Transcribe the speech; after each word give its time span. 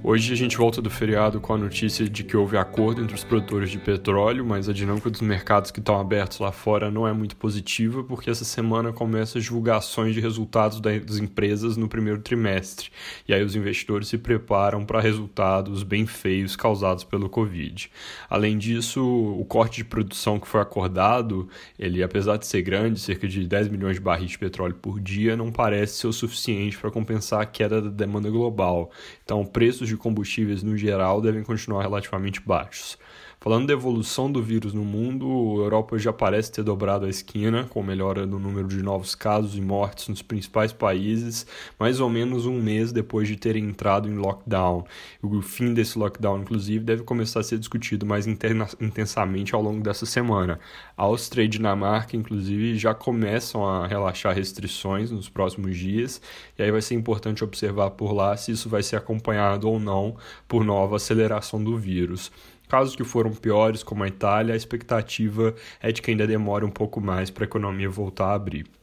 Hoje 0.00 0.32
a 0.32 0.36
gente 0.36 0.56
volta 0.56 0.80
do 0.80 0.88
feriado 0.88 1.40
com 1.40 1.52
a 1.52 1.58
notícia 1.58 2.08
de 2.08 2.22
que 2.22 2.36
houve 2.36 2.56
acordo 2.56 3.02
entre 3.02 3.16
os 3.16 3.24
produtores 3.24 3.68
de 3.68 3.78
petróleo, 3.78 4.44
mas 4.44 4.68
a 4.68 4.72
dinâmica 4.72 5.10
dos 5.10 5.20
mercados 5.20 5.72
que 5.72 5.80
estão 5.80 6.00
abertos 6.00 6.38
lá 6.38 6.52
fora 6.52 6.88
não 6.88 7.06
é 7.06 7.12
muito 7.12 7.34
positiva, 7.34 8.04
porque 8.04 8.30
essa 8.30 8.44
semana 8.44 8.92
começa 8.92 9.38
as 9.38 9.44
divulgações 9.44 10.14
de 10.14 10.20
resultados 10.20 10.80
das 10.80 11.18
empresas 11.18 11.76
no 11.76 11.88
primeiro 11.88 12.20
trimestre. 12.20 12.90
E 13.26 13.34
aí 13.34 13.42
os 13.42 13.56
investidores 13.56 14.06
se 14.06 14.16
preparam 14.16 14.84
para 14.84 15.00
resultados 15.00 15.82
bem 15.82 16.06
feios 16.06 16.54
causados 16.54 17.02
pelo 17.02 17.28
Covid. 17.28 17.90
Além 18.30 18.56
disso, 18.56 19.04
o 19.04 19.44
corte 19.44 19.78
de 19.78 19.84
produção 19.84 20.38
que 20.38 20.46
foi 20.46 20.60
acordado, 20.60 21.48
ele 21.76 22.04
apesar 22.04 22.36
de 22.36 22.46
ser 22.46 22.62
grande, 22.62 23.00
cerca 23.00 23.26
de 23.26 23.46
10 23.46 23.68
milhões 23.68 23.96
de 23.96 24.00
barris 24.00 24.30
de 24.30 24.38
petróleo 24.38 24.76
por 24.80 25.00
dia, 25.00 25.36
não 25.36 25.50
parece 25.50 25.96
ser 25.96 26.06
o 26.06 26.12
suficiente 26.12 26.78
para 26.78 26.90
compensar 26.90 27.42
a 27.42 27.46
queda 27.46 27.82
da 27.82 27.90
demanda 27.90 28.30
global. 28.30 28.90
Então, 29.24 29.44
preços 29.44 29.87
de 29.88 29.96
combustíveis 29.96 30.62
no 30.62 30.76
geral 30.76 31.20
devem 31.20 31.42
continuar 31.42 31.82
relativamente 31.82 32.40
baixos. 32.40 32.98
Falando 33.40 33.68
da 33.68 33.72
evolução 33.72 34.30
do 34.32 34.42
vírus 34.42 34.74
no 34.74 34.84
mundo, 34.84 35.24
a 35.60 35.64
Europa 35.64 35.96
já 35.96 36.12
parece 36.12 36.50
ter 36.50 36.64
dobrado 36.64 37.06
a 37.06 37.08
esquina, 37.08 37.62
com 37.70 37.80
melhora 37.84 38.26
no 38.26 38.36
número 38.36 38.66
de 38.66 38.82
novos 38.82 39.14
casos 39.14 39.56
e 39.56 39.60
mortes 39.60 40.08
nos 40.08 40.22
principais 40.22 40.72
países, 40.72 41.46
mais 41.78 42.00
ou 42.00 42.10
menos 42.10 42.46
um 42.46 42.60
mês 42.60 42.90
depois 42.90 43.28
de 43.28 43.36
terem 43.36 43.66
entrado 43.66 44.08
em 44.08 44.16
lockdown. 44.16 44.84
O 45.22 45.40
fim 45.40 45.72
desse 45.72 45.96
lockdown, 45.96 46.40
inclusive, 46.40 46.84
deve 46.84 47.04
começar 47.04 47.38
a 47.38 47.44
ser 47.44 47.60
discutido 47.60 48.04
mais 48.04 48.26
intensamente 48.26 49.54
ao 49.54 49.62
longo 49.62 49.84
dessa 49.84 50.04
semana. 50.04 50.58
Áustria 50.96 51.44
e 51.44 51.48
Dinamarca, 51.48 52.16
inclusive, 52.16 52.76
já 52.76 52.92
começam 52.92 53.64
a 53.64 53.86
relaxar 53.86 54.34
restrições 54.34 55.12
nos 55.12 55.28
próximos 55.28 55.78
dias, 55.78 56.20
e 56.58 56.62
aí 56.64 56.72
vai 56.72 56.82
ser 56.82 56.96
importante 56.96 57.44
observar 57.44 57.90
por 57.90 58.12
lá 58.12 58.36
se 58.36 58.50
isso 58.50 58.68
vai 58.68 58.82
ser 58.82 58.96
acompanhado 58.96 59.68
ou 59.68 59.78
não 59.78 60.16
por 60.48 60.64
nova 60.64 60.96
aceleração 60.96 61.62
do 61.62 61.78
vírus. 61.78 62.32
Casos 62.68 62.94
que 62.94 63.04
foram 63.04 63.32
piores, 63.32 63.82
como 63.82 64.04
a 64.04 64.08
Itália, 64.08 64.54
a 64.54 64.56
expectativa 64.56 65.54
é 65.80 65.90
de 65.90 66.02
que 66.02 66.10
ainda 66.10 66.26
demore 66.26 66.64
um 66.64 66.70
pouco 66.70 67.00
mais 67.00 67.30
para 67.30 67.44
a 67.44 67.46
economia 67.46 67.88
voltar 67.88 68.26
a 68.26 68.34
abrir. 68.34 68.77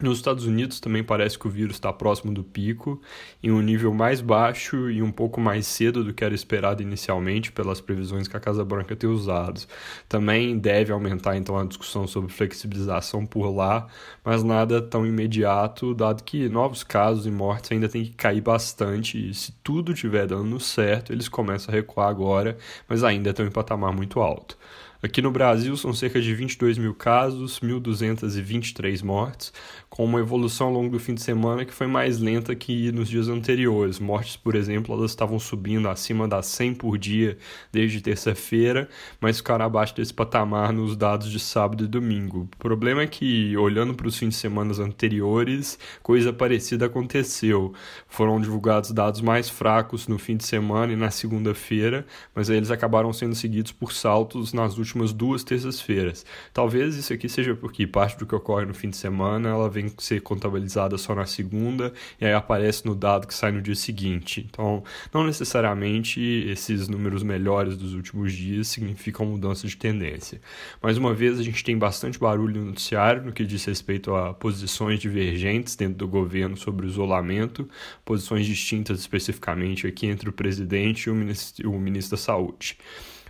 Nos 0.00 0.16
Estados 0.16 0.46
Unidos 0.46 0.80
também 0.80 1.04
parece 1.04 1.38
que 1.38 1.46
o 1.46 1.50
vírus 1.50 1.76
está 1.76 1.92
próximo 1.92 2.32
do 2.32 2.42
pico, 2.42 2.98
em 3.42 3.50
um 3.50 3.60
nível 3.60 3.92
mais 3.92 4.22
baixo 4.22 4.90
e 4.90 5.02
um 5.02 5.12
pouco 5.12 5.38
mais 5.38 5.66
cedo 5.66 6.02
do 6.02 6.14
que 6.14 6.24
era 6.24 6.34
esperado 6.34 6.82
inicialmente 6.82 7.52
pelas 7.52 7.82
previsões 7.82 8.26
que 8.26 8.34
a 8.34 8.40
Casa 8.40 8.64
Branca 8.64 8.96
tem 8.96 9.10
usado. 9.10 9.60
Também 10.08 10.58
deve 10.58 10.90
aumentar 10.90 11.36
então 11.36 11.58
a 11.58 11.66
discussão 11.66 12.06
sobre 12.06 12.32
flexibilização 12.32 13.26
por 13.26 13.50
lá, 13.50 13.88
mas 14.24 14.42
nada 14.42 14.80
tão 14.80 15.06
imediato, 15.06 15.94
dado 15.94 16.24
que 16.24 16.48
novos 16.48 16.82
casos 16.82 17.26
e 17.26 17.30
mortes 17.30 17.70
ainda 17.70 17.88
tem 17.88 18.04
que 18.04 18.12
cair 18.12 18.40
bastante 18.40 19.30
e 19.30 19.34
se 19.34 19.52
tudo 19.62 19.92
estiver 19.92 20.26
dando 20.26 20.58
certo, 20.58 21.12
eles 21.12 21.28
começam 21.28 21.74
a 21.74 21.76
recuar 21.76 22.08
agora, 22.08 22.56
mas 22.88 23.04
ainda 23.04 23.30
estão 23.30 23.44
em 23.44 23.50
patamar 23.50 23.92
muito 23.92 24.18
alto. 24.20 24.56
Aqui 25.02 25.22
no 25.22 25.30
Brasil 25.30 25.74
são 25.78 25.94
cerca 25.94 26.20
de 26.20 26.34
22 26.34 26.76
mil 26.76 26.92
casos, 26.92 27.58
1.223 27.60 29.02
mortes, 29.02 29.50
com 29.88 30.04
uma 30.04 30.20
evolução 30.20 30.66
ao 30.66 30.74
longo 30.74 30.90
do 30.90 31.00
fim 31.00 31.14
de 31.14 31.22
semana 31.22 31.64
que 31.64 31.72
foi 31.72 31.86
mais 31.86 32.18
lenta 32.18 32.54
que 32.54 32.92
nos 32.92 33.08
dias 33.08 33.26
anteriores. 33.26 33.98
Mortes, 33.98 34.36
por 34.36 34.54
exemplo, 34.54 34.94
elas 34.94 35.10
estavam 35.10 35.38
subindo 35.38 35.88
acima 35.88 36.28
das 36.28 36.48
100 36.48 36.74
por 36.74 36.98
dia 36.98 37.38
desde 37.72 38.02
terça-feira, 38.02 38.90
mas 39.18 39.38
ficaram 39.38 39.64
abaixo 39.64 39.96
desse 39.96 40.12
patamar 40.12 40.70
nos 40.70 40.94
dados 40.94 41.30
de 41.30 41.40
sábado 41.40 41.84
e 41.84 41.88
domingo. 41.88 42.46
O 42.54 42.58
problema 42.58 43.00
é 43.00 43.06
que, 43.06 43.56
olhando 43.56 43.94
para 43.94 44.06
os 44.06 44.18
fins 44.18 44.28
de 44.28 44.34
semana 44.34 44.74
anteriores, 44.82 45.78
coisa 46.02 46.30
parecida 46.30 46.84
aconteceu. 46.84 47.72
Foram 48.06 48.38
divulgados 48.38 48.90
dados 48.90 49.22
mais 49.22 49.48
fracos 49.48 50.06
no 50.06 50.18
fim 50.18 50.36
de 50.36 50.44
semana 50.44 50.92
e 50.92 50.96
na 50.96 51.10
segunda-feira, 51.10 52.04
mas 52.34 52.50
eles 52.50 52.70
acabaram 52.70 53.14
sendo 53.14 53.34
seguidos 53.34 53.72
por 53.72 53.94
saltos 53.94 54.52
nas 54.52 54.76
últimas 54.76 54.89
últimas 54.90 55.12
duas 55.12 55.44
terças-feiras. 55.44 56.24
Talvez 56.52 56.96
isso 56.96 57.12
aqui 57.12 57.28
seja 57.28 57.54
porque 57.54 57.86
parte 57.86 58.18
do 58.18 58.26
que 58.26 58.34
ocorre 58.34 58.66
no 58.66 58.74
fim 58.74 58.90
de 58.90 58.96
semana 58.96 59.48
ela 59.48 59.68
vem 59.68 59.92
ser 59.98 60.20
contabilizada 60.20 60.98
só 60.98 61.14
na 61.14 61.26
segunda 61.26 61.92
e 62.20 62.24
aí 62.24 62.32
aparece 62.32 62.84
no 62.86 62.94
dado 62.94 63.26
que 63.26 63.34
sai 63.34 63.52
no 63.52 63.62
dia 63.62 63.74
seguinte. 63.74 64.46
Então, 64.48 64.82
não 65.12 65.24
necessariamente 65.24 66.20
esses 66.20 66.88
números 66.88 67.22
melhores 67.22 67.76
dos 67.76 67.94
últimos 67.94 68.32
dias 68.32 68.68
significam 68.68 69.26
mudança 69.26 69.66
de 69.66 69.76
tendência. 69.76 70.40
Mais 70.82 70.98
uma 70.98 71.14
vez, 71.14 71.38
a 71.38 71.42
gente 71.42 71.62
tem 71.62 71.76
bastante 71.78 72.18
barulho 72.18 72.60
no 72.60 72.66
noticiário 72.66 73.22
no 73.24 73.32
que 73.32 73.44
diz 73.44 73.64
respeito 73.64 74.14
a 74.14 74.34
posições 74.34 74.98
divergentes 74.98 75.76
dentro 75.76 75.98
do 75.98 76.08
governo 76.08 76.56
sobre 76.56 76.86
o 76.86 76.88
isolamento, 76.88 77.68
posições 78.04 78.46
distintas 78.46 78.98
especificamente 79.00 79.86
aqui 79.86 80.06
entre 80.06 80.28
o 80.28 80.32
presidente 80.32 81.04
e 81.04 81.10
o 81.10 81.14
ministro, 81.14 81.70
o 81.70 81.78
ministro 81.78 82.16
da 82.16 82.22
Saúde. 82.22 82.76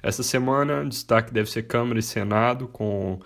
Essa 0.02 0.22
semana, 0.22 0.84
destaque 0.84 1.32
deve 1.32 1.50
ser 1.50 1.64
Câmara 1.64 1.98
e 1.98 2.02
Senado, 2.02 2.66
com 2.68 3.18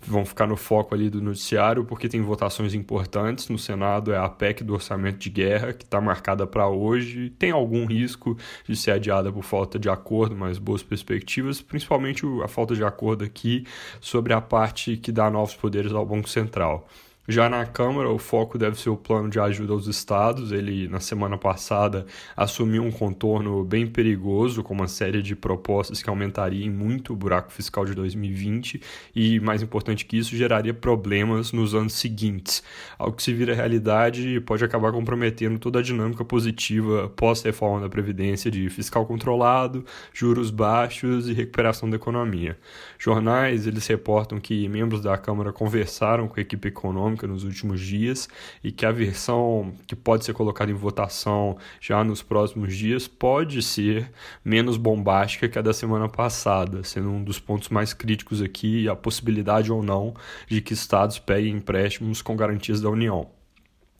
vão 0.00 0.24
ficar 0.24 0.46
no 0.46 0.56
foco 0.56 0.94
ali 0.94 1.08
do 1.08 1.20
noticiário, 1.20 1.84
porque 1.84 2.08
tem 2.08 2.20
votações 2.22 2.74
importantes. 2.74 3.48
No 3.48 3.58
Senado 3.58 4.12
é 4.12 4.18
a 4.18 4.28
PEC 4.28 4.64
do 4.64 4.74
orçamento 4.74 5.18
de 5.18 5.30
guerra, 5.30 5.72
que 5.72 5.84
está 5.84 6.00
marcada 6.00 6.46
para 6.46 6.68
hoje. 6.68 7.30
Tem 7.38 7.50
algum 7.50 7.86
risco 7.86 8.36
de 8.66 8.74
ser 8.74 8.92
adiada 8.92 9.32
por 9.32 9.42
falta 9.42 9.78
de 9.78 9.88
acordo, 9.88 10.34
mas 10.34 10.58
boas 10.58 10.82
perspectivas, 10.82 11.60
principalmente 11.60 12.24
a 12.42 12.48
falta 12.48 12.74
de 12.74 12.84
acordo 12.84 13.24
aqui 13.24 13.64
sobre 14.00 14.32
a 14.32 14.40
parte 14.40 14.96
que 14.96 15.12
dá 15.12 15.30
novos 15.30 15.54
poderes 15.54 15.92
ao 15.92 16.04
Banco 16.04 16.28
Central. 16.28 16.88
Já 17.32 17.48
na 17.48 17.64
Câmara, 17.64 18.10
o 18.10 18.18
foco 18.18 18.58
deve 18.58 18.78
ser 18.78 18.90
o 18.90 18.96
plano 18.96 19.30
de 19.30 19.40
ajuda 19.40 19.72
aos 19.72 19.86
estados. 19.86 20.52
Ele, 20.52 20.86
na 20.86 21.00
semana 21.00 21.38
passada, 21.38 22.04
assumiu 22.36 22.82
um 22.82 22.90
contorno 22.90 23.64
bem 23.64 23.86
perigoso, 23.86 24.62
com 24.62 24.74
uma 24.74 24.86
série 24.86 25.22
de 25.22 25.34
propostas 25.34 26.02
que 26.02 26.10
aumentariam 26.10 26.70
muito 26.70 27.14
o 27.14 27.16
buraco 27.16 27.50
fiscal 27.50 27.86
de 27.86 27.94
2020 27.94 28.82
e, 29.16 29.40
mais 29.40 29.62
importante 29.62 30.04
que 30.04 30.18
isso, 30.18 30.36
geraria 30.36 30.74
problemas 30.74 31.52
nos 31.52 31.74
anos 31.74 31.94
seguintes. 31.94 32.62
Algo 32.98 33.16
que 33.16 33.22
se 33.22 33.32
vira 33.32 33.54
realidade 33.54 34.38
pode 34.42 34.62
acabar 34.62 34.92
comprometendo 34.92 35.58
toda 35.58 35.78
a 35.78 35.82
dinâmica 35.82 36.26
positiva 36.26 37.08
pós-reforma 37.16 37.80
da 37.80 37.88
Previdência 37.88 38.50
de 38.50 38.68
fiscal 38.68 39.06
controlado, 39.06 39.86
juros 40.12 40.50
baixos 40.50 41.30
e 41.30 41.32
recuperação 41.32 41.88
da 41.88 41.96
economia. 41.96 42.58
Jornais, 42.98 43.66
eles 43.66 43.86
reportam 43.86 44.38
que 44.38 44.68
membros 44.68 45.00
da 45.00 45.16
Câmara 45.16 45.50
conversaram 45.50 46.28
com 46.28 46.38
a 46.38 46.42
equipe 46.42 46.68
econômica 46.68 47.21
nos 47.26 47.44
últimos 47.44 47.80
dias 47.80 48.28
e 48.62 48.72
que 48.72 48.86
a 48.86 48.92
versão 48.92 49.74
que 49.86 49.96
pode 49.96 50.24
ser 50.24 50.34
colocada 50.34 50.70
em 50.70 50.74
votação 50.74 51.56
já 51.80 52.02
nos 52.04 52.22
próximos 52.22 52.76
dias 52.76 53.06
pode 53.08 53.62
ser 53.62 54.10
menos 54.44 54.76
bombástica 54.76 55.48
que 55.48 55.58
a 55.58 55.62
da 55.62 55.72
semana 55.72 56.08
passada, 56.08 56.84
sendo 56.84 57.10
um 57.10 57.22
dos 57.22 57.38
pontos 57.38 57.68
mais 57.68 57.92
críticos 57.92 58.40
aqui 58.40 58.88
a 58.88 58.96
possibilidade 58.96 59.72
ou 59.72 59.82
não 59.82 60.14
de 60.48 60.60
que 60.60 60.74
estados 60.74 61.18
peguem 61.18 61.56
empréstimos 61.56 62.22
com 62.22 62.36
garantias 62.36 62.80
da 62.80 62.90
União. 62.90 63.41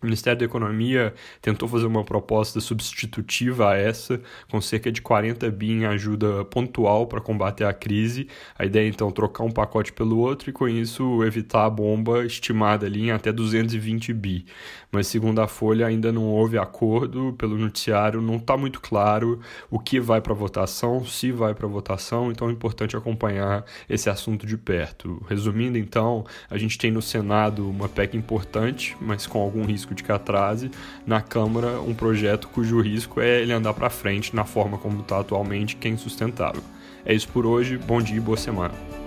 O 0.03 0.07
Ministério 0.07 0.41
da 0.41 0.45
Economia 0.45 1.15
tentou 1.41 1.69
fazer 1.69 1.87
uma 1.87 2.03
proposta 2.03 2.61
substitutiva 2.61 3.71
a 3.71 3.77
essa, 3.77 4.21
com 4.51 4.61
cerca 4.61 4.91
de 4.91 5.01
40 5.01 5.49
bi 5.53 5.71
em 5.71 5.87
ajuda 5.87 6.45
pontual 6.47 7.07
para 7.07 7.21
combater 7.21 7.65
a 7.65 7.73
crise. 7.73 8.27
A 8.59 8.67
ideia 8.67 8.85
é 8.85 8.89
então 8.89 9.12
trocar 9.12 9.45
um 9.45 9.51
pacote 9.51 9.93
pelo 9.93 10.19
outro 10.19 10.51
e 10.51 10.53
com 10.53 10.69
isso 10.69 11.23
evitar 11.23 11.67
a 11.67 11.71
bomba 11.71 12.25
estimada 12.25 12.85
ali 12.85 13.03
em 13.03 13.11
até 13.12 13.31
220 13.31 14.12
bi. 14.12 14.45
Mas 14.91 15.07
segundo 15.07 15.41
a 15.41 15.47
Folha 15.47 15.87
ainda 15.87 16.11
não 16.11 16.25
houve 16.25 16.59
acordo, 16.59 17.35
pelo 17.39 17.57
noticiário 17.57 18.21
não 18.21 18.37
está 18.37 18.57
muito 18.57 18.81
claro 18.81 19.41
o 19.71 19.79
que 19.79 20.01
vai 20.01 20.21
para 20.21 20.35
votação, 20.35 21.05
se 21.05 21.31
vai 21.31 21.55
para 21.55 21.69
votação, 21.69 22.33
então 22.33 22.49
é 22.49 22.53
importante 22.53 22.97
acompanhar 22.97 23.65
esse 23.89 24.11
assunto 24.11 24.45
de 24.47 24.59
perto. 24.59 25.25
Resumindo 25.29 25.79
então, 25.79 26.25
a 26.51 26.59
gente 26.59 26.77
tem 26.77 26.91
no 26.91 27.01
Senado 27.01 27.71
uma 27.71 27.89
PEC 27.89 28.17
importante, 28.17 28.97
mas 29.01 29.27
com 29.27 29.41
algum 29.41 29.65
risco 29.65 29.92
risco 29.93 29.94
de 29.94 30.03
que 30.03 30.12
atrase, 30.12 30.71
na 31.06 31.21
Câmara 31.21 31.81
um 31.81 31.94
projeto 31.94 32.49
cujo 32.49 32.81
risco 32.81 33.21
é 33.21 33.43
ele 33.43 33.53
andar 33.53 33.75
para 33.75 33.91
frente 33.91 34.35
na 34.35 34.44
forma 34.44 34.79
como 34.79 35.00
está 35.00 35.21
atualmente, 35.21 35.77
que 35.77 35.87
é 35.87 35.91
insustentável. 35.91 36.62
É 37.05 37.15
isso 37.15 37.29
por 37.29 37.47
hoje, 37.47 37.77
bom 37.77 38.00
dia 38.00 38.17
e 38.17 38.21
boa 38.21 38.37
semana. 38.37 39.01